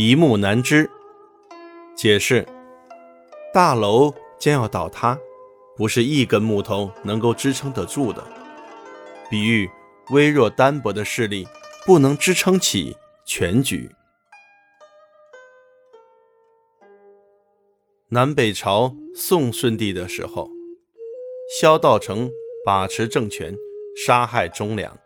[0.00, 0.88] 一木难支。
[1.96, 2.46] 解释：
[3.52, 5.18] 大楼将要倒塌，
[5.76, 8.24] 不是一根木头能够支撑得住的。
[9.28, 9.68] 比喻
[10.10, 11.48] 微弱单薄的势力
[11.84, 13.90] 不能支撑起全局。
[18.10, 20.48] 南北朝宋顺帝的时候，
[21.60, 22.30] 萧道成
[22.64, 23.52] 把持政权，
[24.06, 24.96] 杀害忠良，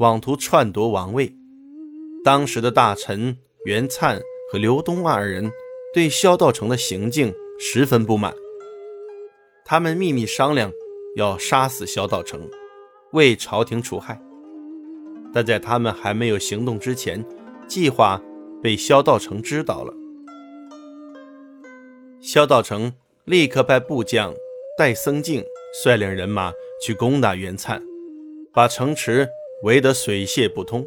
[0.00, 1.32] 妄图篡夺王位。
[2.24, 5.50] 当时的大臣袁粲和刘东二人
[5.92, 8.32] 对萧道成的行径十分不满，
[9.64, 10.70] 他们秘密商量
[11.16, 12.48] 要杀死萧道成，
[13.10, 14.22] 为朝廷除害。
[15.34, 17.24] 但在他们还没有行动之前，
[17.66, 18.22] 计划
[18.62, 19.92] 被萧道成知道了。
[22.20, 22.92] 萧道成
[23.24, 24.32] 立刻派部将
[24.78, 25.44] 戴僧敬
[25.82, 27.82] 率领人马去攻打袁粲，
[28.52, 29.28] 把城池
[29.64, 30.86] 围得水泄不通。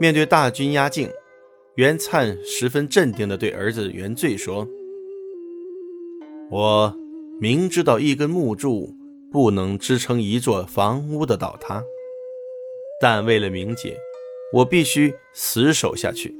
[0.00, 1.10] 面对大军压境，
[1.74, 4.68] 袁粲十分镇定地对儿子袁罪说
[6.52, 6.96] ：“我
[7.40, 8.94] 明知道一根木柱
[9.32, 11.82] 不能支撑一座房屋的倒塌，
[13.00, 13.98] 但为了名节，
[14.52, 16.32] 我必须死守下去。”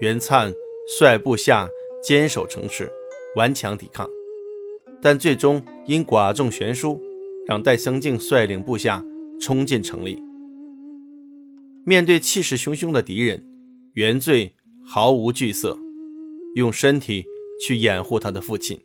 [0.00, 0.54] 袁粲
[0.86, 1.70] 率部下
[2.02, 2.92] 坚守城池，
[3.34, 4.06] 顽强抵抗，
[5.00, 7.00] 但最终因寡众悬殊，
[7.46, 9.02] 让戴僧敬率领部下
[9.40, 10.22] 冲进城里。
[11.90, 13.44] 面对气势汹汹的敌人，
[13.94, 14.54] 原罪
[14.86, 15.76] 毫无惧色，
[16.54, 17.26] 用身体
[17.60, 18.80] 去掩护他的父亲。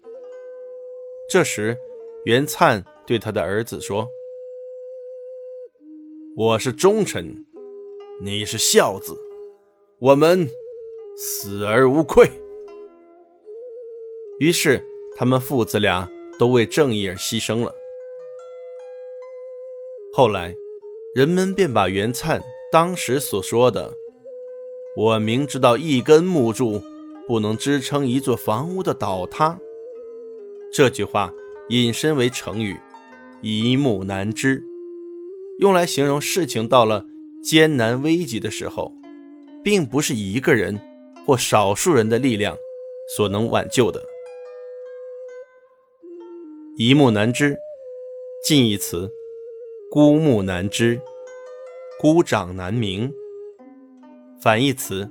[1.30, 1.78] 这时，
[2.26, 4.08] 袁灿对他的儿子说
[6.36, 7.45] ：“我是忠臣，
[8.23, 9.16] 你是孝子，
[10.00, 10.50] 我们
[11.16, 12.28] 死而无愧。”
[14.42, 14.83] 于是，
[15.16, 17.72] 他们父子俩都为正义而牺牲了。
[20.11, 20.56] 后来，
[21.14, 22.44] 人们便把袁灿。
[22.76, 23.94] 当时所说的
[24.98, 26.84] “我明知道一根木柱
[27.26, 29.58] 不能支撑一座房屋的倒塌”
[30.73, 31.33] 这句话，
[31.70, 32.77] 引申为成语
[33.42, 34.61] “一木难支”，
[35.60, 37.05] 用来形容事情到了
[37.42, 38.92] 艰难危急的时候，
[39.64, 40.78] 并不是一个人
[41.26, 42.58] 或少数人的力量
[43.16, 44.04] 所能挽救的。
[46.76, 47.58] “一木难支”
[48.44, 49.10] 近义词
[49.89, 50.99] “孤木难支”。
[51.98, 53.11] 孤掌难鸣，
[54.42, 55.10] 反义词：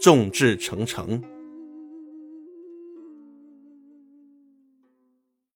[0.00, 1.22] 众志成城。